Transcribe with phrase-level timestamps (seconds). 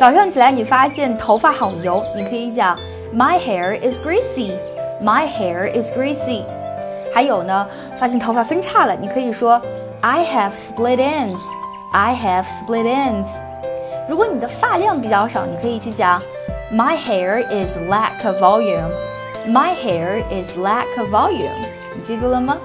[0.00, 2.74] 早上起来你发现头发好油，你可以讲
[3.14, 4.54] My hair is greasy.
[4.98, 6.42] My hair is greasy.
[7.12, 7.68] 还有呢，
[7.98, 9.60] 发现头发分叉了，你可以说
[10.00, 11.42] I have split ends.
[11.92, 13.28] I have split ends.
[14.08, 16.18] 如果你的发量比较少，你可以去讲
[16.72, 18.88] My hair is lack of volume.
[19.46, 21.60] My hair is lack of volume.
[21.94, 22.56] 你记住了吗？